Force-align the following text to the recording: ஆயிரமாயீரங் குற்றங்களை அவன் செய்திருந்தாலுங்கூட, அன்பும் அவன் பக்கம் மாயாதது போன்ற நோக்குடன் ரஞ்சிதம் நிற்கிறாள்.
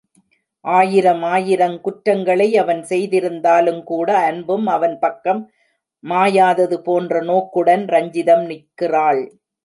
ஆயிரமாயீரங் 0.65 1.75
குற்றங்களை 1.81 2.47
அவன் 2.57 2.81
செய்திருந்தாலுங்கூட, 2.83 4.09
அன்பும் 4.29 4.67
அவன் 4.67 4.95
பக்கம் 4.99 5.41
மாயாதது 6.03 6.79
போன்ற 6.79 7.21
நோக்குடன் 7.21 7.85
ரஞ்சிதம் 7.85 8.45
நிற்கிறாள். 8.45 9.21